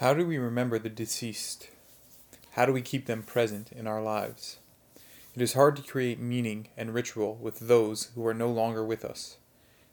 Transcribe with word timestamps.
How 0.00 0.14
do 0.14 0.24
we 0.24 0.38
remember 0.38 0.78
the 0.78 0.88
deceased? 0.88 1.68
How 2.52 2.64
do 2.64 2.72
we 2.72 2.80
keep 2.80 3.04
them 3.04 3.22
present 3.22 3.70
in 3.70 3.86
our 3.86 4.00
lives? 4.02 4.58
It 5.34 5.42
is 5.42 5.52
hard 5.52 5.76
to 5.76 5.82
create 5.82 6.18
meaning 6.18 6.68
and 6.74 6.94
ritual 6.94 7.34
with 7.34 7.58
those 7.58 8.04
who 8.14 8.26
are 8.26 8.32
no 8.32 8.48
longer 8.48 8.82
with 8.82 9.04
us. 9.04 9.36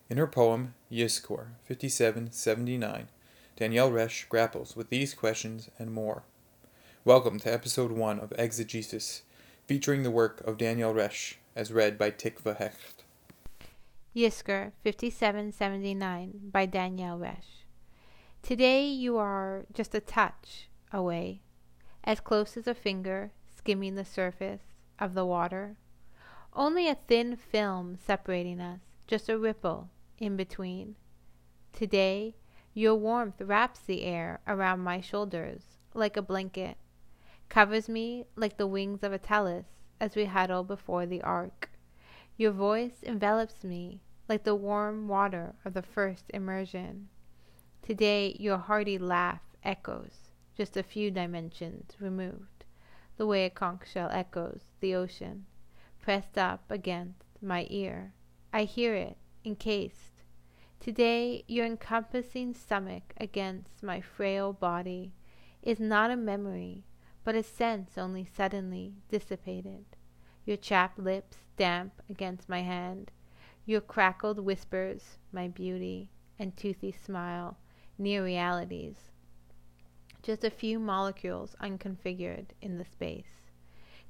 In 0.10 0.16
her 0.16 0.26
poem, 0.26 0.76
Yizkor, 0.90 1.48
5779, 1.68 3.10
Danielle 3.58 3.92
Resh 3.92 4.26
grapples 4.30 4.78
with 4.78 4.90
these 4.90 5.14
questions 5.14 5.70
and 5.78 5.92
more. 5.92 6.24
Welcome 7.04 7.38
to 7.40 7.52
episode 7.52 7.92
1 7.92 8.22
of 8.22 8.32
Exegesis, 8.38 9.24
featuring 9.66 10.04
the 10.04 10.10
work 10.10 10.40
of 10.48 10.58
Danielle 10.58 10.94
Resh, 10.94 11.38
as 11.54 11.74
read 11.74 11.98
by 11.98 12.12
Tikva 12.12 12.56
Hecht. 12.56 13.04
Yizkor 14.16 14.72
5779 14.86 16.50
by 16.54 16.66
Danielle 16.66 17.18
Resh. 17.18 17.67
Today 18.48 18.86
you 18.86 19.18
are 19.18 19.66
just 19.74 19.94
a 19.94 20.00
touch 20.00 20.70
away, 20.94 21.42
as 22.06 22.22
close 22.22 22.56
as 22.56 22.66
a 22.66 22.74
finger 22.74 23.34
skimming 23.54 23.96
the 23.96 24.06
surface 24.06 24.62
of 24.98 25.16
the 25.16 25.26
water. 25.26 25.76
Only 26.54 26.88
a 26.88 26.96
thin 26.96 27.36
film 27.36 27.98
separating 27.98 28.62
us, 28.62 28.80
just 29.06 29.28
a 29.28 29.38
ripple 29.38 29.90
in 30.18 30.38
between. 30.38 30.96
Today, 31.74 32.38
your 32.74 32.96
warmth 32.96 33.42
wraps 33.42 33.82
the 33.82 34.04
air 34.04 34.40
around 34.48 34.80
my 34.80 35.02
shoulders 35.02 35.64
like 35.94 36.16
a 36.16 36.22
blanket, 36.22 36.78
covers 37.50 37.90
me 37.90 38.28
like 38.38 38.56
the 38.56 38.66
wings 38.66 39.04
of 39.04 39.12
a 39.12 39.20
tallis 39.20 39.66
as 40.00 40.16
we 40.16 40.24
huddle 40.24 40.64
before 40.64 41.06
the 41.06 41.22
ark. 41.22 41.70
Your 42.38 42.52
voice 42.52 43.04
envelops 43.04 43.66
me 43.66 44.00
like 44.30 44.46
the 44.46 44.56
warm 44.56 45.10
water 45.10 45.56
of 45.66 45.74
the 45.74 45.82
first 45.82 46.32
immersion. 46.34 47.10
Today 47.88 48.36
your 48.38 48.58
hearty 48.58 48.98
laugh 48.98 49.40
echoes, 49.64 50.30
just 50.58 50.76
a 50.76 50.84
few 50.84 51.10
dimensions 51.10 51.94
removed, 52.02 52.66
the 53.16 53.26
way 53.26 53.46
a 53.46 53.50
conch 53.50 53.90
shell 53.90 54.10
echoes 54.12 54.74
the 54.82 54.94
ocean, 54.94 55.46
pressed 56.02 56.38
up 56.38 56.70
against 56.70 57.24
my 57.42 57.66
ear. 57.70 58.12
I 58.52 58.66
hear 58.66 58.94
it, 58.94 59.16
encased. 59.46 60.22
Today 60.82 61.46
your 61.48 61.66
encompassing 61.66 62.54
stomach 62.54 63.14
against 63.22 63.82
my 63.82 64.02
frail 64.02 64.52
body 64.52 65.14
is 65.64 65.80
not 65.80 66.12
a 66.12 66.18
memory, 66.18 66.84
but 67.24 67.36
a 67.36 67.42
sense 67.42 67.98
only 67.98 68.26
suddenly 68.26 68.96
dissipated. 69.08 69.86
Your 70.44 70.58
chapped 70.58 71.00
lips 71.00 71.38
damp 71.56 72.02
against 72.10 72.50
my 72.50 72.64
hand, 72.64 73.12
your 73.66 73.80
crackled 73.80 74.40
whispers, 74.40 75.20
my 75.32 75.48
beauty, 75.48 76.10
and 76.38 76.58
toothy 76.58 76.92
smile 76.92 77.56
near 77.98 78.24
realities. 78.24 78.96
Just 80.22 80.44
a 80.44 80.50
few 80.50 80.80
molecules 80.80 81.56
unconfigured 81.60 82.54
in 82.62 82.78
the 82.78 82.86
space. 82.86 83.52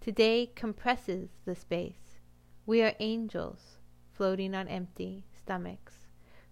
Today 0.01 0.51
compresses 0.55 1.29
the 1.45 1.55
space. 1.55 2.19
We 2.65 2.81
are 2.81 2.93
angels 2.99 3.77
floating 4.13 4.55
on 4.55 4.67
empty 4.67 5.25
stomachs, 5.31 6.07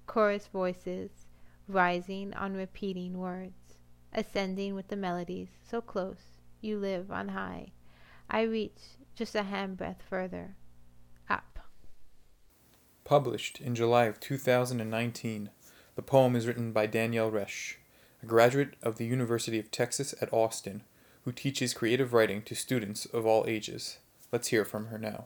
chorus 0.05 0.47
voices 0.47 1.25
rising 1.67 2.33
on 2.33 2.53
repeating 2.53 3.17
words, 3.17 3.77
ascending 4.13 4.75
with 4.75 4.87
the 4.87 4.95
melodies 4.95 5.49
so 5.63 5.81
close 5.81 6.39
you 6.61 6.77
live 6.77 7.11
on 7.11 7.29
high. 7.29 7.71
I 8.29 8.41
reach 8.41 8.81
just 9.15 9.35
a 9.35 9.43
handbreadth 9.43 10.01
further, 10.09 10.55
up. 11.29 11.59
Published 13.03 13.61
in 13.61 13.75
July 13.75 14.05
of 14.05 14.19
2019. 14.19 15.49
The 15.95 16.01
poem 16.01 16.35
is 16.35 16.45
written 16.45 16.73
by 16.73 16.87
Danielle 16.87 17.31
Resh, 17.31 17.77
a 18.21 18.25
graduate 18.25 18.73
of 18.83 18.97
the 18.97 19.05
University 19.05 19.59
of 19.59 19.71
Texas 19.71 20.13
at 20.21 20.33
Austin, 20.33 20.83
who 21.23 21.31
teaches 21.31 21.73
creative 21.73 22.13
writing 22.13 22.41
to 22.43 22.55
students 22.55 23.05
of 23.05 23.25
all 23.25 23.45
ages. 23.47 23.97
Let's 24.31 24.49
hear 24.49 24.65
from 24.65 24.87
her 24.87 24.97
now. 24.97 25.25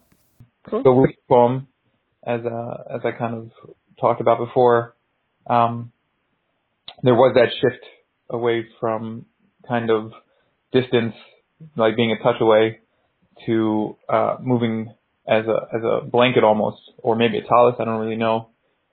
Cool. 0.70 0.84
The 0.84 1.14
poem, 1.28 1.68
as 2.24 2.42
uh, 2.46 2.84
as 2.94 3.02
I 3.04 3.12
kind 3.12 3.34
of 3.34 3.52
talked 4.00 4.22
about 4.22 4.38
before, 4.38 4.94
um, 5.48 5.92
there 7.02 7.16
was 7.16 7.34
that 7.36 7.50
shift 7.60 7.84
away 8.30 8.68
from 8.80 9.26
kind 9.68 9.90
of 9.90 10.12
distance, 10.72 11.16
like 11.76 11.96
being 11.96 12.12
a 12.12 12.24
touch 12.24 12.40
away, 12.40 12.80
to 13.48 13.98
uh, 14.08 14.38
moving 14.40 14.94
as 15.28 15.46
a 15.46 15.76
as 15.76 15.82
a 15.84 16.06
blanket 16.06 16.44
almost, 16.44 16.82
or 17.00 17.16
maybe 17.16 17.40
a 17.40 17.44
tallis. 17.44 17.76
I 17.80 17.86
don't 17.86 18.00
really 18.00 18.18
know, 18.18 18.50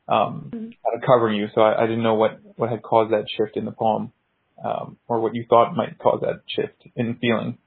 um, 0.08 0.50
mm-hmm. 0.52 0.58
kind 0.58 0.94
of 0.94 1.02
covering 1.06 1.36
you. 1.36 1.48
So 1.54 1.60
I, 1.60 1.82
I, 1.82 1.86
didn't 1.86 2.02
know 2.02 2.14
what, 2.14 2.38
what 2.56 2.70
had 2.70 2.82
caused 2.82 3.12
that 3.12 3.26
shift 3.36 3.56
in 3.56 3.64
the 3.64 3.72
poem, 3.72 4.12
um, 4.64 4.96
or 5.08 5.20
what 5.20 5.34
you 5.34 5.44
thought 5.48 5.74
might 5.74 5.98
cause 5.98 6.20
that 6.22 6.42
shift 6.48 6.82
in 6.94 7.16
feeling. 7.20 7.58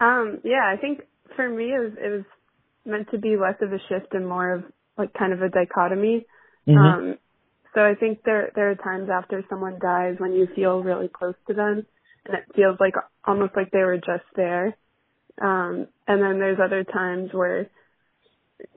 Um, 0.00 0.40
yeah, 0.42 0.64
I 0.66 0.76
think 0.80 1.02
for 1.36 1.48
me 1.48 1.66
it 1.66 1.78
was, 1.78 1.92
it 2.02 2.08
was 2.08 2.24
meant 2.84 3.10
to 3.10 3.18
be 3.18 3.36
less 3.36 3.56
of 3.60 3.72
a 3.72 3.78
shift 3.88 4.14
and 4.14 4.26
more 4.26 4.54
of 4.54 4.64
like 4.96 5.12
kind 5.14 5.32
of 5.32 5.42
a 5.42 5.48
dichotomy. 5.48 6.26
Mm-hmm. 6.66 6.78
Um, 6.78 7.18
so 7.74 7.80
I 7.80 7.94
think 7.94 8.22
there 8.24 8.50
there 8.54 8.70
are 8.70 8.74
times 8.74 9.08
after 9.10 9.44
someone 9.48 9.78
dies 9.80 10.16
when 10.18 10.32
you 10.32 10.46
feel 10.54 10.82
really 10.82 11.08
close 11.08 11.34
to 11.48 11.54
them, 11.54 11.86
and 12.26 12.36
it 12.36 12.44
feels 12.54 12.78
like 12.80 12.94
almost 13.24 13.52
like 13.56 13.70
they 13.70 13.84
were 13.84 13.96
just 13.96 14.26
there. 14.36 14.76
Um, 15.40 15.86
and 16.06 16.22
then 16.22 16.38
there's 16.38 16.58
other 16.62 16.84
times 16.84 17.30
where 17.32 17.70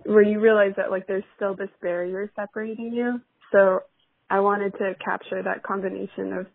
where 0.05 0.21
you 0.21 0.39
realize 0.39 0.73
that 0.77 0.91
like 0.91 1.07
there's 1.07 1.23
still 1.35 1.55
this 1.55 1.69
barrier 1.81 2.31
separating 2.35 2.93
you. 2.93 3.21
So 3.51 3.81
I 4.29 4.39
wanted 4.39 4.73
to 4.73 4.93
capture 5.03 5.41
that 5.43 5.63
combination 5.63 6.33
of 6.33 6.47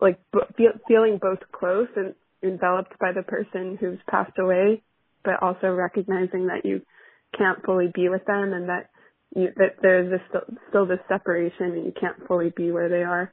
like 0.00 0.18
b- 0.32 0.66
feeling 0.86 1.18
both 1.20 1.40
close 1.52 1.88
and 1.96 2.14
enveloped 2.42 2.98
by 2.98 3.12
the 3.12 3.22
person 3.22 3.76
who's 3.80 3.98
passed 4.08 4.38
away, 4.38 4.82
but 5.24 5.42
also 5.42 5.68
recognizing 5.68 6.46
that 6.46 6.64
you 6.64 6.82
can't 7.36 7.64
fully 7.64 7.90
be 7.94 8.08
with 8.08 8.24
them 8.26 8.52
and 8.52 8.68
that 8.68 8.90
you, 9.34 9.48
that 9.56 9.76
there's 9.82 10.10
this 10.10 10.20
still, 10.28 10.56
still 10.68 10.86
this 10.86 11.00
separation 11.08 11.72
and 11.72 11.84
you 11.84 11.92
can't 11.98 12.16
fully 12.26 12.52
be 12.56 12.70
where 12.70 12.88
they 12.88 13.02
are. 13.02 13.32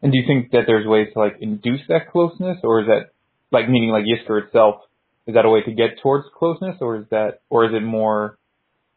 And 0.00 0.10
do 0.10 0.18
you 0.18 0.24
think 0.26 0.50
that 0.50 0.62
there's 0.66 0.86
ways 0.86 1.08
to 1.14 1.20
like 1.20 1.36
induce 1.40 1.80
that 1.88 2.10
closeness, 2.10 2.58
or 2.64 2.80
is 2.80 2.86
that 2.86 3.10
like 3.52 3.68
meaning 3.68 3.90
like 3.90 4.04
Yizkor 4.04 4.46
itself 4.46 4.82
is 5.26 5.34
that 5.34 5.44
a 5.44 5.50
way 5.50 5.62
to 5.62 5.72
get 5.72 6.00
towards 6.02 6.26
closeness, 6.36 6.76
or 6.80 6.96
is 6.96 7.04
that, 7.10 7.40
or 7.48 7.64
is 7.64 7.72
it 7.74 7.82
more 7.82 8.38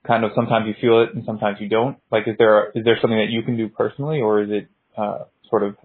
kind 0.08 0.24
of 0.24 0.31
sometimes 0.36 0.66
you 0.68 0.74
feel 0.80 1.02
it 1.02 1.16
and 1.16 1.24
sometimes 1.25 1.58
you 1.59 1.69
don't? 1.69 1.97
Like, 2.12 2.24
is 2.28 2.36
there 2.38 2.72
is 2.72 2.84
there 2.84 2.97
something 3.02 3.18
that 3.18 3.30
you 3.30 3.44
can 3.44 3.58
do 3.58 3.69
personally, 3.69 4.22
or 4.22 4.44
is 4.44 4.50
it 4.52 4.68
uh, 4.97 5.25
sort 5.50 5.64
of 5.64 5.75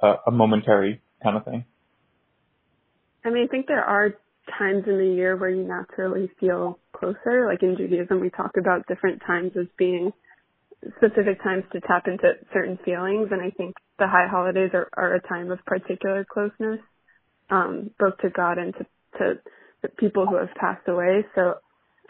a, 0.00 0.14
a 0.26 0.30
momentary 0.30 1.00
kind 1.22 1.36
of 1.36 1.44
thing? 1.44 1.64
I 3.24 3.30
mean, 3.30 3.44
I 3.44 3.46
think 3.46 3.66
there 3.66 3.84
are 3.84 4.14
times 4.58 4.84
in 4.86 4.98
the 4.98 5.14
year 5.14 5.36
where 5.36 5.50
you 5.50 5.62
naturally 5.62 6.30
feel 6.40 6.78
closer. 6.92 7.46
Like 7.46 7.62
in 7.62 7.76
Judaism, 7.76 8.20
we 8.20 8.30
talk 8.30 8.52
about 8.58 8.86
different 8.88 9.22
times 9.26 9.52
as 9.58 9.66
being 9.78 10.12
specific 10.96 11.42
times 11.42 11.64
to 11.72 11.80
tap 11.80 12.06
into 12.06 12.32
certain 12.52 12.78
feelings, 12.84 13.28
and 13.30 13.40
I 13.40 13.50
think 13.50 13.76
the 13.98 14.08
high 14.08 14.26
holidays 14.28 14.70
are, 14.74 14.88
are 14.96 15.14
a 15.14 15.20
time 15.28 15.50
of 15.52 15.64
particular 15.64 16.26
closeness, 16.28 16.80
um, 17.50 17.90
both 18.00 18.18
to 18.18 18.30
God 18.30 18.58
and 18.58 18.74
to, 18.74 18.86
to 19.18 19.34
people 19.88 20.26
who 20.26 20.36
have 20.36 20.54
passed 20.54 20.86
away. 20.88 21.24
So 21.34 21.54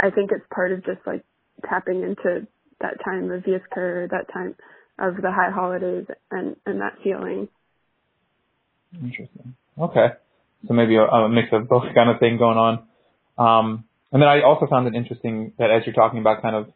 I 0.00 0.10
think 0.10 0.30
it's 0.32 0.44
part 0.54 0.72
of 0.72 0.84
just 0.84 1.00
like 1.06 1.24
tapping 1.68 2.02
into 2.02 2.46
that 2.80 3.02
time 3.04 3.30
of 3.30 3.42
Yizkor, 3.44 4.10
that 4.10 4.32
time 4.32 4.54
of 4.98 5.16
the 5.16 5.30
high 5.30 5.50
holidays 5.50 6.06
and, 6.30 6.56
and 6.66 6.80
that 6.80 6.94
feeling. 7.02 7.48
Interesting. 8.94 9.54
Okay. 9.78 10.08
So 10.68 10.74
maybe 10.74 10.96
a, 10.96 11.02
a 11.02 11.28
mix 11.28 11.48
of 11.52 11.68
both 11.68 11.84
kind 11.94 12.10
of 12.10 12.20
thing 12.20 12.38
going 12.38 12.58
on. 12.58 12.84
Um, 13.38 13.84
and 14.12 14.20
then 14.20 14.28
I 14.28 14.42
also 14.42 14.66
found 14.66 14.86
it 14.86 14.94
interesting 14.94 15.52
that 15.58 15.70
as 15.70 15.82
you're 15.86 15.94
talking 15.94 16.20
about 16.20 16.42
kind 16.42 16.54
of 16.54 16.72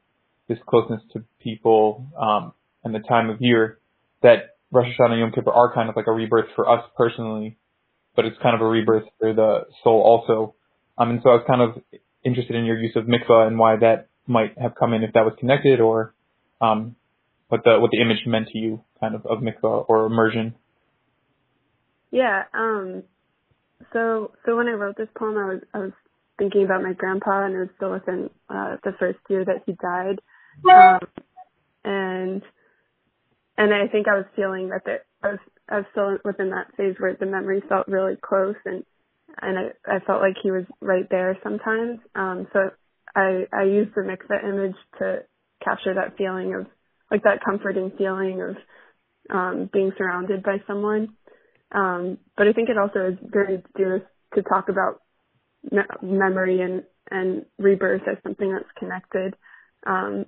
this 0.49 0.59
closeness 0.67 1.03
to 1.13 1.25
people 1.43 2.07
um, 2.19 2.53
and 2.83 2.95
the 2.95 3.01
time 3.01 3.28
of 3.28 3.41
year, 3.41 3.78
that 4.23 4.57
Rosh 4.73 4.87
Hashanah 4.99 5.13
and 5.13 5.21
Yom 5.21 5.33
Kippur 5.33 5.53
are 5.53 5.75
kind 5.75 5.89
of 5.89 5.97
like 5.97 6.07
a 6.07 6.13
rebirth 6.13 6.47
for 6.57 6.69
us 6.69 6.84
personally, 6.97 7.59
but 8.15 8.25
it's 8.25 8.37
kind 8.43 8.54
of 8.54 8.60
a 8.60 8.66
rebirth 8.66 9.04
for 9.19 9.34
the 9.34 9.66
soul 9.84 10.01
also. 10.01 10.54
Um, 10.98 11.10
and 11.10 11.21
so 11.22 11.31
I 11.31 11.34
was 11.34 11.45
kind 11.47 11.63
of 11.63 11.83
interested 12.25 12.57
in 12.57 12.65
your 12.65 12.78
use 12.78 12.97
of 12.97 13.04
mikvah 13.04 13.47
and 13.47 13.59
why 13.59 13.77
that 13.77 14.09
might 14.27 14.59
have 14.59 14.75
come 14.75 14.93
in 14.93 15.03
if 15.03 15.13
that 15.13 15.25
was 15.25 15.34
connected 15.39 15.81
or 15.81 16.15
um, 16.60 16.97
what 17.48 17.63
the 17.65 17.78
what 17.78 17.91
the 17.91 18.01
image 18.01 18.27
meant 18.27 18.48
to 18.48 18.59
you 18.59 18.83
kind 19.01 19.15
of 19.15 19.25
of 19.27 19.39
mikvah 19.39 19.84
or 19.89 20.07
immersion. 20.07 20.54
Yeah. 22.10 22.45
Um, 22.54 23.03
so 23.93 24.33
so 24.45 24.57
when 24.57 24.69
I 24.69 24.72
wrote 24.72 24.97
this 24.97 25.09
poem, 25.16 25.37
I 25.37 25.45
was 25.45 25.60
I 25.75 25.78
was 25.78 25.93
thinking 26.39 26.65
about 26.65 26.83
my 26.83 26.93
grandpa, 26.93 27.45
and 27.45 27.54
it 27.54 27.59
was 27.59 27.69
still 27.77 27.93
within 27.93 28.31
uh, 28.48 28.77
the 28.84 28.93
first 28.98 29.19
year 29.28 29.45
that 29.45 29.63
he 29.66 29.72
died, 29.72 30.21
um, 30.71 31.01
and 31.84 32.43
and 33.59 33.75
I 33.75 33.87
think 33.89 34.09
I 34.09 34.16
was 34.16 34.27
feeling 34.34 34.71
that 34.71 34.83
there, 34.84 35.04
I 35.22 35.28
was 35.28 35.39
I 35.69 35.77
was 35.77 35.84
still 35.93 36.19
within 36.25 36.51
that 36.51 36.75
phase 36.77 36.97
where 36.98 37.15
the 37.15 37.27
memory 37.27 37.63
felt 37.69 37.89
really 37.89 38.16
close 38.16 38.57
and 38.65 38.84
and 39.41 39.59
I, 39.59 39.97
I 39.97 39.98
felt 40.06 40.21
like 40.21 40.36
he 40.42 40.50
was 40.50 40.65
right 40.80 41.09
there 41.10 41.38
sometimes. 41.42 42.00
Um, 42.15 42.47
so 42.53 42.71
I, 43.15 43.44
I 43.53 43.65
used 43.65 43.94
the 43.94 44.03
mikveh 44.03 44.44
image 44.48 44.77
to 44.98 45.21
capture 45.65 45.94
that 45.94 46.16
feeling 46.16 46.54
of 46.54 46.66
like 47.10 47.22
that 47.22 47.44
comforting 47.44 47.92
feeling 47.97 48.42
of 48.42 48.56
um, 49.34 49.71
being 49.72 49.92
surrounded 49.97 50.42
by 50.42 50.59
someone. 50.66 51.10
Um, 51.72 52.18
but 52.36 52.48
I 52.48 52.53
think 52.53 52.68
it 52.68 52.78
also 52.78 53.12
is 53.12 53.18
very 53.22 53.62
to 53.77 54.00
to 54.34 54.42
talk 54.42 54.68
about 54.68 55.03
me- 55.71 55.83
memory 56.03 56.60
and 56.60 56.84
and 57.10 57.44
rebirth 57.59 58.03
as 58.10 58.18
something 58.22 58.53
that's 58.53 58.71
connected. 58.78 59.34
Um, 59.86 60.27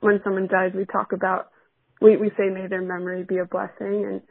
when 0.00 0.20
someone 0.24 0.48
dies, 0.48 0.72
we 0.74 0.84
talk 0.86 1.12
about 1.12 1.50
we 2.00 2.16
we 2.16 2.30
say 2.30 2.48
may 2.52 2.66
their 2.66 2.82
memory 2.82 3.24
be 3.24 3.38
a 3.38 3.44
blessing, 3.44 4.04
and 4.06 4.22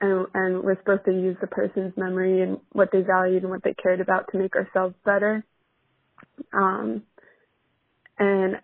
and 0.00 0.26
and 0.34 0.62
we're 0.62 0.78
supposed 0.78 1.04
to 1.04 1.12
use 1.12 1.36
the 1.40 1.46
person's 1.46 1.92
memory 1.96 2.42
and 2.42 2.58
what 2.72 2.88
they 2.92 3.02
valued 3.02 3.42
and 3.42 3.50
what 3.50 3.62
they 3.62 3.74
cared 3.74 4.00
about 4.00 4.26
to 4.32 4.38
make 4.38 4.54
ourselves 4.54 4.94
better. 5.04 5.44
Um, 6.52 7.02
and 8.18 8.56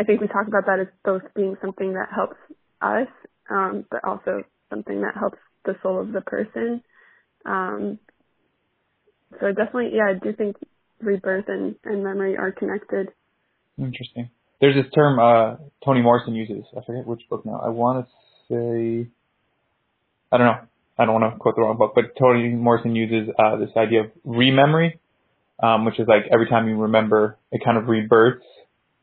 I 0.00 0.04
think 0.04 0.20
we 0.20 0.26
talk 0.26 0.46
about 0.48 0.66
that 0.66 0.80
as 0.80 0.88
both 1.04 1.22
being 1.34 1.56
something 1.60 1.94
that 1.94 2.08
helps 2.14 2.36
us, 2.80 3.08
um, 3.50 3.84
but 3.90 4.04
also 4.04 4.42
something 4.70 5.02
that 5.02 5.14
helps 5.18 5.38
the 5.64 5.74
soul 5.82 6.00
of 6.00 6.12
the 6.12 6.20
person. 6.20 6.82
Um, 7.44 7.98
so 9.40 9.48
definitely, 9.48 9.90
yeah, 9.94 10.14
I 10.14 10.18
do 10.22 10.32
think 10.32 10.56
rebirth 11.00 11.46
and, 11.48 11.76
and 11.84 12.02
memory 12.02 12.36
are 12.36 12.52
connected. 12.52 13.08
Interesting. 13.78 14.30
There's 14.60 14.74
this 14.74 14.92
term 14.94 15.18
uh, 15.18 15.56
Toni 15.84 16.02
Morrison 16.02 16.34
uses. 16.34 16.64
I 16.76 16.84
forget 16.84 17.06
which 17.06 17.22
book 17.28 17.44
now. 17.44 17.60
I 17.64 17.70
want 17.70 18.06
to 18.06 18.12
say, 18.48 19.10
I 20.32 20.38
don't 20.38 20.46
know. 20.46 20.58
I 20.98 21.04
don't 21.04 21.20
want 21.20 21.32
to 21.32 21.38
quote 21.38 21.56
the 21.56 21.62
wrong 21.62 21.76
book, 21.76 21.92
but 21.94 22.16
Toni 22.18 22.48
Morrison 22.50 22.96
uses 22.96 23.32
uh, 23.38 23.56
this 23.56 23.70
idea 23.76 24.02
of 24.02 24.06
rememory, 24.26 24.98
um, 25.62 25.84
which 25.84 26.00
is 26.00 26.06
like 26.08 26.24
every 26.32 26.48
time 26.48 26.68
you 26.68 26.76
remember, 26.76 27.38
it 27.50 27.62
kind 27.64 27.76
of 27.76 27.88
rebirths 27.88 28.44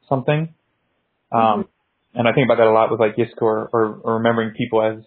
something. 0.07 0.53
Um, 1.31 1.39
mm-hmm. 1.39 1.61
And 2.19 2.27
I 2.27 2.33
think 2.33 2.45
about 2.47 2.57
that 2.57 2.67
a 2.67 2.73
lot 2.73 2.89
with 2.91 2.99
like 2.99 3.15
Yizkor 3.15 3.69
or, 3.71 4.01
or 4.03 4.13
remembering 4.15 4.51
people 4.57 4.81
as 4.81 5.03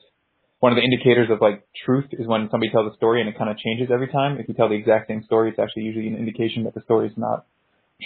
one 0.61 0.71
of 0.71 0.77
the 0.77 0.83
indicators 0.83 1.29
of 1.31 1.41
like 1.41 1.67
truth 1.85 2.07
is 2.13 2.27
when 2.27 2.49
somebody 2.51 2.71
tells 2.71 2.93
a 2.93 2.97
story 2.97 3.21
and 3.21 3.29
it 3.29 3.37
kind 3.37 3.51
of 3.51 3.59
changes 3.59 3.89
every 3.93 4.07
time. 4.07 4.39
If 4.39 4.47
you 4.47 4.55
tell 4.55 4.69
the 4.69 4.77
exact 4.77 5.09
same 5.09 5.25
story, 5.25 5.51
it's 5.51 5.59
actually 5.59 5.83
usually 5.83 6.07
an 6.07 6.17
indication 6.17 6.65
that 6.65 6.75
the 6.75 6.83
story 6.83 7.09
is 7.09 7.15
not 7.17 7.47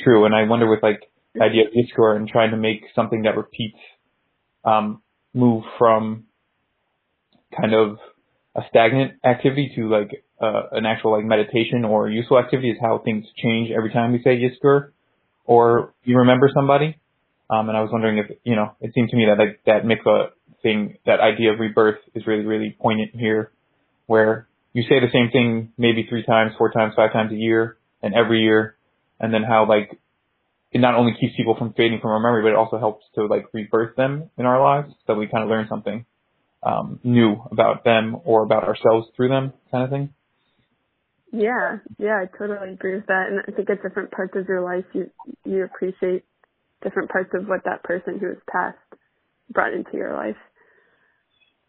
true. 0.02 0.24
And 0.24 0.34
I 0.34 0.44
wonder 0.44 0.68
with 0.68 0.82
like 0.82 1.02
the 1.34 1.42
idea 1.42 1.64
of 1.64 1.72
Yizkor 1.72 2.16
and 2.16 2.26
trying 2.26 2.52
to 2.52 2.56
make 2.56 2.84
something 2.94 3.22
that 3.22 3.36
repeats, 3.36 3.78
um, 4.64 5.02
move 5.34 5.64
from 5.78 6.24
kind 7.60 7.74
of 7.74 7.98
a 8.54 8.62
stagnant 8.68 9.12
activity 9.24 9.72
to 9.76 9.88
like 9.88 10.24
uh, 10.40 10.62
an 10.72 10.86
actual 10.86 11.12
like 11.12 11.24
meditation 11.24 11.84
or 11.84 12.08
useful 12.08 12.38
activity 12.38 12.70
is 12.70 12.78
how 12.80 13.00
things 13.04 13.24
change 13.42 13.70
every 13.70 13.92
time 13.92 14.12
we 14.12 14.22
say 14.22 14.36
Yizkor 14.36 14.90
or 15.44 15.94
you 16.04 16.18
remember 16.18 16.50
somebody. 16.54 16.98
Um, 17.48 17.68
and 17.68 17.78
I 17.78 17.82
was 17.82 17.90
wondering 17.92 18.18
if, 18.18 18.38
you 18.44 18.56
know, 18.56 18.74
it 18.80 18.92
seemed 18.94 19.10
to 19.10 19.16
me 19.16 19.26
that 19.26 19.38
like 19.38 19.60
that 19.66 19.84
mikvah 19.84 20.30
thing, 20.62 20.96
that 21.06 21.20
idea 21.20 21.52
of 21.52 21.60
rebirth 21.60 21.98
is 22.14 22.26
really, 22.26 22.44
really 22.44 22.76
poignant 22.80 23.10
here, 23.14 23.52
where 24.06 24.48
you 24.72 24.82
say 24.82 24.98
the 25.00 25.12
same 25.12 25.30
thing 25.30 25.72
maybe 25.78 26.06
three 26.08 26.24
times, 26.24 26.52
four 26.58 26.72
times, 26.72 26.94
five 26.96 27.12
times 27.12 27.32
a 27.32 27.36
year, 27.36 27.76
and 28.02 28.14
every 28.14 28.42
year, 28.42 28.76
and 29.20 29.32
then 29.32 29.42
how 29.44 29.68
like 29.68 29.98
it 30.72 30.80
not 30.80 30.94
only 30.94 31.14
keeps 31.20 31.36
people 31.36 31.54
from 31.56 31.72
fading 31.74 32.00
from 32.02 32.10
our 32.10 32.20
memory, 32.20 32.42
but 32.42 32.48
it 32.48 32.56
also 32.56 32.78
helps 32.78 33.04
to 33.14 33.26
like 33.26 33.46
rebirth 33.52 33.94
them 33.94 34.28
in 34.36 34.44
our 34.44 34.60
lives, 34.60 34.92
so 35.06 35.14
we 35.14 35.28
kind 35.28 35.44
of 35.44 35.48
learn 35.48 35.66
something 35.68 36.04
um, 36.62 37.00
new 37.04 37.36
about 37.50 37.84
them 37.84 38.16
or 38.24 38.42
about 38.42 38.64
ourselves 38.64 39.08
through 39.16 39.28
them, 39.28 39.52
kind 39.70 39.84
of 39.84 39.90
thing. 39.90 40.14
Yeah, 41.32 41.78
yeah, 41.98 42.22
I 42.22 42.38
totally 42.38 42.72
agree 42.72 42.96
with 42.96 43.06
that, 43.06 43.26
and 43.28 43.40
I 43.40 43.52
think 43.52 43.68
at 43.68 43.82
different 43.82 44.10
parts 44.10 44.34
of 44.36 44.46
your 44.48 44.62
life, 44.62 44.84
you 44.92 45.10
you 45.44 45.64
appreciate 45.64 46.24
different 46.82 47.10
parts 47.10 47.30
of 47.34 47.46
what 47.46 47.64
that 47.64 47.82
person 47.82 48.18
who 48.18 48.28
has 48.28 48.38
passed 48.50 48.78
brought 49.50 49.74
into 49.74 49.90
your 49.94 50.14
life. 50.14 50.36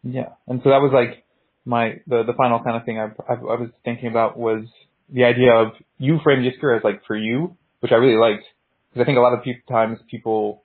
Yeah, 0.04 0.30
and 0.48 0.62
so 0.64 0.70
that 0.70 0.82
was 0.82 0.92
like 0.94 1.26
my 1.66 2.00
the 2.08 2.24
the 2.24 2.34
final 2.38 2.64
kind 2.64 2.78
of 2.78 2.86
thing 2.86 3.00
I 3.00 3.08
I, 3.28 3.34
I 3.34 3.60
was 3.60 3.70
thinking 3.84 4.10
about 4.10 4.38
was 4.38 4.66
the 5.10 5.24
idea 5.24 5.54
of 5.54 5.74
you 5.98 6.20
frame 6.24 6.40
Yizkor 6.40 6.78
as 6.78 6.84
like 6.84 7.02
for 7.06 7.18
you, 7.18 7.58
which 7.80 7.92
I 7.92 7.96
really 7.96 8.20
liked. 8.20 8.46
Because 8.90 9.04
I 9.04 9.06
think 9.06 9.18
a 9.18 9.22
lot 9.22 9.34
of 9.34 9.44
pe- 9.44 9.62
times 9.70 10.00
people 10.10 10.64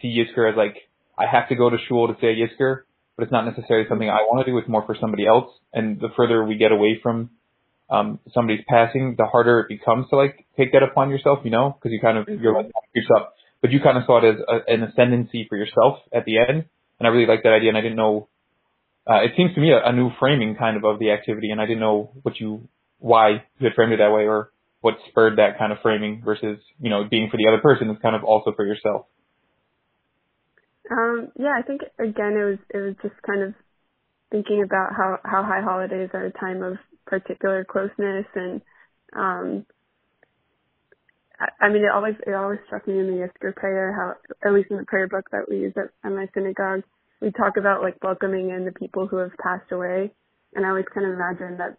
see 0.00 0.08
Yizkor 0.08 0.50
as 0.50 0.56
like 0.56 0.76
I 1.18 1.24
have 1.30 1.48
to 1.48 1.54
go 1.54 1.70
to 1.70 1.76
shul 1.88 2.08
to 2.08 2.14
say 2.20 2.34
Yizkor, 2.36 2.82
but 3.20 3.24
it's 3.24 3.32
not 3.32 3.44
necessarily 3.44 3.86
something 3.88 4.08
I 4.08 4.24
want 4.28 4.44
to 4.44 4.50
do. 4.50 4.56
It's 4.58 4.68
more 4.68 4.84
for 4.86 4.96
somebody 5.00 5.26
else. 5.26 5.52
And 5.72 6.00
the 6.00 6.08
further 6.16 6.42
we 6.44 6.56
get 6.56 6.72
away 6.72 6.98
from 7.02 7.30
um, 7.90 8.18
somebody's 8.32 8.64
passing, 8.68 9.16
the 9.18 9.26
harder 9.26 9.60
it 9.60 9.68
becomes 9.68 10.08
to 10.10 10.16
like 10.16 10.46
take 10.56 10.72
that 10.72 10.82
upon 10.82 11.10
yourself, 11.10 11.40
you 11.44 11.50
know, 11.50 11.76
because 11.76 11.92
you 11.92 12.00
kind 12.00 12.18
of 12.18 12.26
you're 12.28 12.54
like 12.54 12.70
creeps 12.92 13.08
up 13.16 13.34
but 13.60 13.70
you 13.70 13.80
kind 13.80 13.98
of 13.98 14.04
saw 14.06 14.24
it 14.24 14.34
as 14.34 14.40
a, 14.48 14.72
an 14.72 14.82
ascendancy 14.84 15.46
for 15.48 15.56
yourself 15.56 15.98
at 16.12 16.24
the 16.24 16.38
end, 16.38 16.64
and 16.98 17.06
I 17.06 17.08
really 17.08 17.26
liked 17.26 17.44
that 17.44 17.52
idea. 17.52 17.68
And 17.68 17.78
I 17.78 17.82
didn't 17.82 17.96
know. 17.96 18.28
Uh, 19.08 19.22
it 19.22 19.32
seems 19.36 19.54
to 19.54 19.60
me 19.60 19.72
a, 19.72 19.88
a 19.88 19.92
new 19.92 20.10
framing 20.18 20.56
kind 20.56 20.76
of 20.76 20.84
of 20.84 20.98
the 20.98 21.10
activity, 21.10 21.50
and 21.50 21.60
I 21.60 21.66
didn't 21.66 21.80
know 21.80 22.12
what 22.22 22.38
you 22.40 22.68
why 22.98 23.44
you 23.58 23.66
had 23.66 23.74
framed 23.74 23.92
it 23.92 23.98
that 23.98 24.12
way 24.12 24.26
or 24.26 24.50
what 24.80 24.94
spurred 25.08 25.38
that 25.38 25.58
kind 25.58 25.72
of 25.72 25.78
framing 25.82 26.22
versus 26.24 26.58
you 26.80 26.90
know 26.90 27.04
being 27.10 27.28
for 27.30 27.36
the 27.36 27.48
other 27.48 27.60
person 27.60 27.90
is 27.90 27.96
kind 28.02 28.16
of 28.16 28.24
also 28.24 28.52
for 28.54 28.64
yourself. 28.64 29.06
Um, 30.90 31.28
yeah, 31.38 31.54
I 31.58 31.62
think 31.62 31.82
again 31.98 32.34
it 32.34 32.44
was 32.44 32.58
it 32.70 32.78
was 32.78 32.94
just 33.02 33.14
kind 33.26 33.42
of 33.42 33.54
thinking 34.30 34.62
about 34.64 34.92
how 34.96 35.18
how 35.24 35.42
high 35.44 35.62
holidays 35.62 36.10
are 36.14 36.26
a 36.26 36.32
time 36.32 36.62
of 36.62 36.76
particular 37.06 37.64
closeness 37.64 38.26
and 38.34 38.60
um 39.16 39.66
I 41.60 41.68
mean, 41.70 41.84
it 41.84 41.90
always 41.92 42.14
it 42.26 42.34
always 42.34 42.58
struck 42.66 42.86
me 42.86 42.98
in 42.98 43.06
the 43.06 43.26
Yizkor 43.26 43.54
prayer 43.56 43.92
how, 43.94 44.48
at 44.48 44.54
least 44.54 44.70
in 44.70 44.76
the 44.76 44.84
prayer 44.84 45.08
book 45.08 45.24
that 45.32 45.48
we 45.48 45.58
use 45.58 45.72
at, 45.76 45.90
at 46.04 46.12
my 46.12 46.26
synagogue, 46.34 46.82
we 47.20 47.30
talk 47.32 47.56
about 47.56 47.82
like 47.82 48.02
welcoming 48.02 48.50
in 48.50 48.64
the 48.64 48.72
people 48.72 49.06
who 49.06 49.16
have 49.16 49.32
passed 49.42 49.72
away, 49.72 50.10
and 50.54 50.66
I 50.66 50.68
always 50.68 50.84
kind 50.92 51.06
of 51.06 51.14
imagine 51.14 51.58
that 51.58 51.78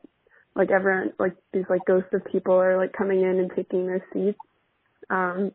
like 0.55 0.71
everyone 0.71 1.13
like 1.19 1.35
these 1.53 1.65
like 1.69 1.85
ghosts 1.85 2.09
of 2.13 2.25
people 2.31 2.55
are 2.55 2.77
like 2.77 2.93
coming 2.93 3.21
in 3.21 3.39
and 3.39 3.51
taking 3.55 3.85
their 3.85 4.03
seats, 4.13 4.39
um, 5.11 5.51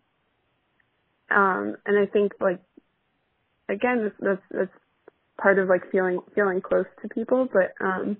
um, 1.31 1.76
and 1.85 1.99
I 1.99 2.06
think 2.06 2.32
like 2.41 2.61
again 3.69 4.13
that's 4.21 4.41
that's, 4.51 4.71
part 5.41 5.59
of 5.59 5.69
like 5.69 5.91
feeling 5.93 6.21
feeling 6.35 6.61
close 6.61 6.87
to 7.03 7.09
people, 7.09 7.49
but 7.53 7.73
um, 7.85 8.17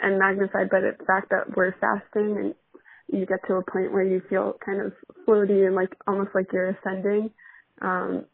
and 0.00 0.18
magnified 0.18 0.70
by 0.70 0.80
the 0.80 0.92
fact 1.06 1.30
that 1.30 1.56
we're 1.56 1.74
fasting 1.80 2.36
and 2.38 2.54
you 3.12 3.26
get 3.26 3.38
to 3.46 3.54
a 3.54 3.70
point 3.70 3.92
where 3.92 4.04
you 4.04 4.20
feel 4.28 4.54
kind 4.64 4.80
of 4.80 4.92
floaty 5.26 5.66
and 5.66 5.74
like 5.74 5.94
almost 6.06 6.30
like 6.34 6.46
you're 6.52 6.70
ascending, 6.70 7.30
um, 7.80 8.24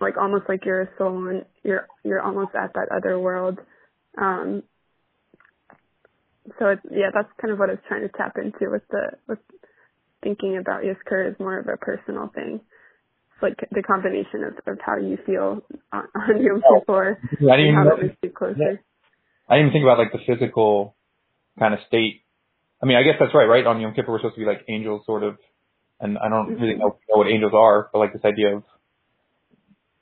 like 0.00 0.16
almost 0.16 0.44
like 0.48 0.64
you're 0.64 0.82
a 0.82 0.88
soul 0.98 1.28
and 1.28 1.44
you're 1.64 1.86
you're 2.04 2.22
almost 2.22 2.54
at 2.54 2.72
that 2.74 2.88
other 2.94 3.18
world. 3.18 3.58
Um, 4.18 4.62
so 6.58 6.68
it, 6.68 6.78
yeah, 6.90 7.10
that's 7.12 7.28
kind 7.40 7.52
of 7.52 7.58
what 7.58 7.70
I 7.70 7.72
was 7.72 7.82
trying 7.88 8.02
to 8.02 8.08
tap 8.16 8.36
into 8.36 8.70
with 8.70 8.82
the 8.90 9.10
with 9.28 9.38
thinking 10.22 10.56
about 10.58 10.82
Yizkor 10.82 11.30
as 11.30 11.38
more 11.38 11.58
of 11.58 11.68
a 11.68 11.76
personal 11.76 12.30
thing. 12.34 12.60
Like 13.42 13.56
the 13.70 13.82
combination 13.82 14.44
of, 14.44 14.54
of 14.66 14.78
how 14.84 14.96
you 14.96 15.18
feel 15.26 15.62
on, 15.92 16.04
on 16.14 16.42
Yom 16.42 16.62
Kippur 16.62 17.18
oh, 17.20 17.48
and 17.50 17.76
how 17.76 17.84
that 17.84 18.02
makes 18.02 18.16
you 18.22 18.30
closer. 18.30 18.80
I 19.48 19.56
didn't 19.56 19.68
even 19.68 19.72
think 19.72 19.82
about 19.84 19.98
like 19.98 20.12
the 20.12 20.24
physical 20.26 20.96
kind 21.58 21.74
of 21.74 21.80
state 21.86 22.22
I 22.82 22.86
mean, 22.86 22.96
I 22.96 23.02
guess 23.02 23.14
that's 23.18 23.34
right, 23.34 23.46
right? 23.46 23.66
On 23.66 23.80
Yom 23.80 23.94
Kippur, 23.94 24.12
we're 24.12 24.18
supposed 24.18 24.34
to 24.34 24.40
be 24.40 24.46
like 24.46 24.64
angels, 24.68 25.02
sort 25.06 25.22
of, 25.22 25.36
and 26.00 26.18
I 26.18 26.28
don't 26.28 26.60
really 26.60 26.74
know, 26.74 26.98
know 27.08 27.16
what 27.16 27.28
angels 27.28 27.52
are, 27.54 27.88
but 27.92 27.98
like 27.98 28.12
this 28.12 28.24
idea 28.24 28.56
of 28.56 28.64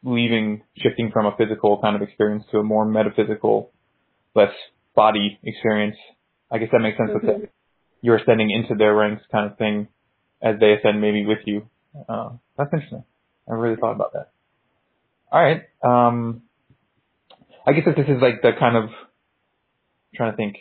leaving, 0.02 0.62
shifting 0.76 1.10
from 1.12 1.26
a 1.26 1.36
physical 1.36 1.80
kind 1.80 1.94
of 1.94 2.02
experience 2.02 2.44
to 2.50 2.58
a 2.58 2.64
more 2.64 2.84
metaphysical, 2.84 3.70
less 4.34 4.52
body 4.94 5.38
experience. 5.44 5.96
I 6.50 6.58
guess 6.58 6.68
that 6.72 6.80
makes 6.80 6.98
sense 6.98 7.10
mm-hmm. 7.10 7.26
that 7.26 7.50
you're 8.02 8.16
ascending 8.16 8.50
into 8.50 8.74
their 8.74 8.94
ranks 8.94 9.22
kind 9.30 9.50
of 9.50 9.56
thing 9.56 9.88
as 10.42 10.56
they 10.60 10.72
ascend 10.72 11.00
maybe 11.00 11.24
with 11.24 11.38
you. 11.46 11.68
Uh, 12.08 12.30
that's 12.58 12.70
interesting. 12.72 13.04
I 13.48 13.54
really 13.54 13.76
thought 13.76 13.92
about 13.92 14.12
that. 14.14 14.30
All 15.30 15.42
right. 15.42 15.62
Um, 15.82 16.42
I 17.66 17.72
guess 17.72 17.84
that 17.86 17.96
this 17.96 18.06
is 18.08 18.20
like 18.22 18.42
the 18.42 18.52
kind 18.58 18.76
of 18.76 18.84
I'm 18.84 20.16
trying 20.16 20.32
to 20.32 20.36
think 20.36 20.56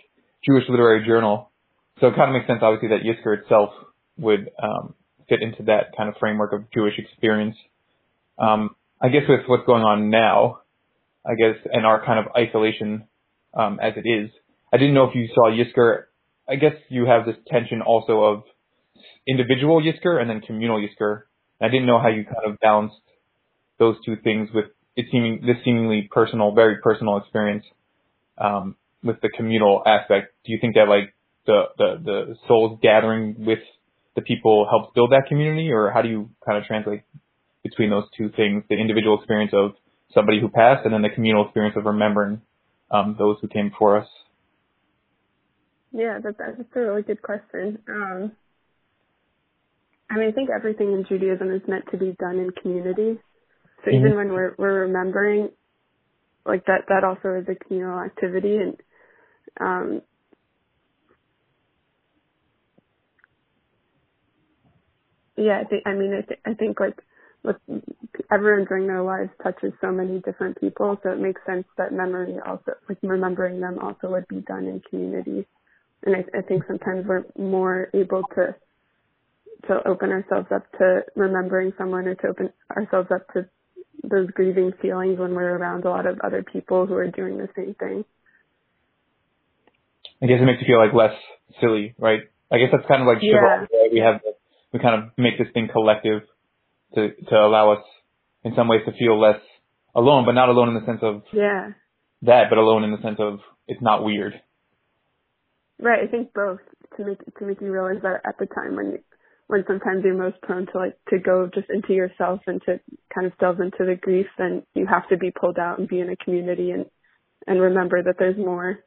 Jewish 0.45 0.63
literary 0.67 1.05
journal 1.05 1.51
so 1.99 2.07
it 2.07 2.15
kind 2.15 2.29
of 2.29 2.33
makes 2.33 2.47
sense, 2.47 2.59
obviously, 2.61 2.89
that 2.89 3.03
Yizkor 3.03 3.41
itself 3.41 3.69
would 4.17 4.49
um, 4.61 4.95
fit 5.29 5.41
into 5.41 5.63
that 5.63 5.95
kind 5.95 6.09
of 6.09 6.15
framework 6.19 6.53
of 6.53 6.69
Jewish 6.71 6.97
experience. 6.97 7.55
Um, 8.37 8.75
I 9.01 9.09
guess 9.09 9.23
with 9.27 9.41
what's 9.47 9.65
going 9.65 9.83
on 9.83 10.09
now, 10.09 10.59
I 11.25 11.35
guess, 11.35 11.55
and 11.71 11.85
our 11.85 12.03
kind 12.05 12.19
of 12.19 12.33
isolation 12.35 13.07
um, 13.53 13.79
as 13.81 13.93
it 13.95 14.07
is, 14.07 14.31
I 14.73 14.77
didn't 14.77 14.95
know 14.95 15.05
if 15.05 15.15
you 15.15 15.29
saw 15.33 15.49
Yizkor. 15.49 16.05
I 16.49 16.55
guess 16.55 16.73
you 16.89 17.05
have 17.05 17.25
this 17.25 17.35
tension 17.47 17.81
also 17.81 18.21
of 18.23 18.43
individual 19.27 19.81
Yizkor 19.81 20.19
and 20.19 20.29
then 20.29 20.41
communal 20.41 20.79
Yizkor. 20.79 21.23
I 21.61 21.67
didn't 21.67 21.85
know 21.85 21.99
how 21.99 22.09
you 22.09 22.25
kind 22.25 22.51
of 22.51 22.59
balanced 22.59 22.95
those 23.79 23.95
two 24.05 24.15
things 24.23 24.49
with 24.53 24.65
it 24.95 25.05
seeming 25.11 25.41
this 25.45 25.57
seemingly 25.65 26.07
personal, 26.11 26.53
very 26.53 26.77
personal 26.81 27.17
experience 27.17 27.65
um, 28.37 28.75
with 29.03 29.19
the 29.21 29.29
communal 29.29 29.81
aspect. 29.85 30.33
Do 30.45 30.51
you 30.51 30.59
think 30.61 30.75
that 30.75 30.87
like 30.87 31.13
the, 31.45 31.63
the, 31.77 31.95
the 32.03 32.35
souls 32.47 32.79
gathering 32.81 33.35
with 33.45 33.59
the 34.15 34.21
people 34.21 34.67
helps 34.69 34.93
build 34.93 35.11
that 35.11 35.23
community 35.27 35.71
or 35.71 35.91
how 35.91 36.01
do 36.01 36.09
you 36.09 36.29
kind 36.45 36.57
of 36.57 36.65
translate 36.65 37.01
between 37.63 37.89
those 37.89 38.03
two 38.17 38.29
things, 38.35 38.63
the 38.69 38.75
individual 38.75 39.17
experience 39.17 39.51
of 39.53 39.71
somebody 40.13 40.39
who 40.39 40.49
passed, 40.49 40.85
and 40.85 40.93
then 40.93 41.01
the 41.01 41.09
communal 41.09 41.45
experience 41.45 41.75
of 41.77 41.85
remembering 41.85 42.41
um, 42.91 43.15
those 43.17 43.37
who 43.41 43.47
came 43.47 43.69
before 43.69 43.97
us? 43.97 44.07
Yeah, 45.91 46.19
that, 46.23 46.37
that's 46.37 46.69
a 46.75 46.79
really 46.79 47.01
good 47.03 47.21
question. 47.21 47.79
Um, 47.87 48.31
I 50.13 50.19
mean, 50.19 50.29
I 50.29 50.31
think 50.31 50.49
everything 50.55 50.91
in 50.91 51.05
Judaism 51.09 51.51
is 51.51 51.61
meant 51.67 51.85
to 51.91 51.97
be 51.97 52.15
done 52.19 52.37
in 52.37 52.51
community. 52.61 53.19
So 53.83 53.91
mm-hmm. 53.91 54.05
even 54.05 54.15
when 54.15 54.29
we're 54.31 54.55
we're 54.57 54.81
remembering, 54.81 55.49
like 56.45 56.65
that, 56.65 56.85
that 56.89 57.03
also 57.03 57.39
is 57.39 57.47
a 57.49 57.55
communal 57.65 57.99
activity, 57.99 58.57
and 58.57 58.77
um, 59.59 60.01
yeah, 65.35 65.61
I 65.61 65.63
think 65.67 65.83
I 65.85 65.93
mean 65.93 66.13
I, 66.13 66.21
th- 66.21 66.39
I 66.45 66.53
think 66.53 66.79
like 66.79 66.99
with 67.43 67.57
everyone 68.31 68.65
during 68.65 68.87
their 68.87 69.01
lives 69.01 69.31
touches 69.41 69.73
so 69.81 69.91
many 69.91 70.19
different 70.19 70.59
people, 70.61 70.97
so 71.01 71.09
it 71.09 71.19
makes 71.19 71.41
sense 71.45 71.65
that 71.77 71.91
memory 71.91 72.35
also 72.45 72.73
like 72.87 72.99
remembering 73.01 73.59
them 73.59 73.79
also 73.79 74.11
would 74.11 74.27
be 74.27 74.41
done 74.41 74.65
in 74.65 74.81
community. 74.89 75.47
And 76.05 76.15
I, 76.15 76.37
I 76.37 76.41
think 76.43 76.63
sometimes 76.67 77.05
we're 77.07 77.23
more 77.37 77.89
able 77.93 78.23
to 78.35 78.55
to 79.67 79.87
open 79.87 80.11
ourselves 80.11 80.47
up 80.53 80.69
to 80.79 81.01
remembering 81.15 81.73
someone 81.77 82.07
or 82.07 82.15
to 82.15 82.27
open 82.27 82.49
ourselves 82.75 83.09
up 83.13 83.27
to 83.33 83.45
those 84.03 84.29
grieving 84.31 84.71
feelings 84.81 85.19
when 85.19 85.33
we're 85.33 85.55
around 85.55 85.85
a 85.85 85.89
lot 85.89 86.05
of 86.05 86.19
other 86.23 86.43
people 86.43 86.85
who 86.85 86.95
are 86.95 87.09
doing 87.09 87.37
the 87.37 87.47
same 87.55 87.75
thing. 87.79 88.03
I 90.21 90.25
guess 90.25 90.39
it 90.41 90.45
makes 90.45 90.61
you 90.61 90.67
feel 90.67 90.79
like 90.79 90.93
less 90.93 91.17
silly, 91.61 91.95
right? 91.97 92.21
I 92.51 92.57
guess 92.57 92.69
that's 92.71 92.87
kind 92.87 93.01
of 93.01 93.07
like 93.07 93.17
yeah. 93.21 93.65
We 93.91 93.99
have 93.99 94.21
we 94.71 94.79
kind 94.79 95.03
of 95.03 95.09
make 95.17 95.37
this 95.37 95.47
thing 95.53 95.69
collective 95.71 96.21
to 96.95 97.09
to 97.29 97.35
allow 97.35 97.73
us 97.73 97.83
in 98.43 98.53
some 98.55 98.67
ways 98.67 98.81
to 98.85 98.91
feel 98.93 99.19
less 99.19 99.39
alone, 99.95 100.25
but 100.25 100.33
not 100.33 100.49
alone 100.49 100.69
in 100.69 100.75
the 100.75 100.85
sense 100.85 100.99
of 101.01 101.23
yeah 101.33 101.71
that, 102.23 102.45
but 102.49 102.57
alone 102.57 102.83
in 102.83 102.91
the 102.91 103.01
sense 103.01 103.17
of 103.19 103.39
it's 103.67 103.81
not 103.81 104.03
weird. 104.03 104.33
Right, 105.79 106.07
I 106.07 106.07
think 106.09 106.33
both 106.33 106.59
to 106.97 107.05
make 107.05 107.19
to 107.37 107.45
make 107.45 107.61
you 107.61 107.71
realize 107.71 108.01
that 108.03 108.21
at 108.25 108.37
the 108.39 108.45
time 108.45 108.75
when 108.75 108.99
when 109.53 109.63
sometimes 109.67 110.03
you're 110.03 110.17
most 110.17 110.41
prone 110.41 110.65
to 110.65 110.79
like 110.79 110.97
to 111.09 111.19
go 111.19 111.47
just 111.53 111.67
into 111.69 111.93
yourself 111.93 112.39
and 112.47 112.59
to 112.65 112.79
kind 113.13 113.27
of 113.27 113.37
delve 113.37 113.59
into 113.59 113.85
the 113.85 113.95
grief, 114.01 114.25
then 114.39 114.63
you 114.73 114.87
have 114.87 115.07
to 115.09 115.15
be 115.15 115.29
pulled 115.29 115.59
out 115.59 115.77
and 115.77 115.87
be 115.87 115.99
in 115.99 116.09
a 116.09 116.15
community 116.15 116.71
and 116.71 116.85
and 117.45 117.61
remember 117.61 118.01
that 118.01 118.15
there's 118.17 118.37
more 118.37 118.79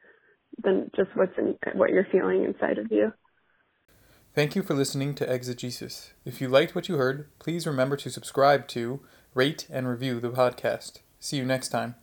than 0.61 0.91
just 0.93 1.09
what's 1.15 1.31
in 1.37 1.55
what 1.75 1.91
you're 1.91 2.07
feeling 2.11 2.43
inside 2.43 2.79
of 2.79 2.87
you. 2.91 3.13
Thank 4.35 4.57
you 4.57 4.61
for 4.61 4.73
listening 4.73 5.15
to 5.15 5.33
Exegesis. 5.33 6.11
If 6.25 6.41
you 6.41 6.49
liked 6.49 6.75
what 6.75 6.89
you 6.89 6.97
heard, 6.97 7.29
please 7.39 7.65
remember 7.65 7.95
to 7.95 8.09
subscribe 8.09 8.67
to, 8.69 8.99
rate, 9.33 9.67
and 9.71 9.87
review 9.87 10.19
the 10.19 10.31
podcast. 10.31 10.99
See 11.17 11.37
you 11.37 11.45
next 11.45 11.69
time. 11.69 11.95